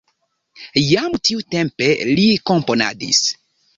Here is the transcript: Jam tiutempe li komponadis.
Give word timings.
Jam 0.85 1.13
tiutempe 1.29 1.91
li 2.13 2.27
komponadis. 2.53 3.21